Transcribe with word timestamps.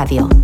Radio. 0.00 0.39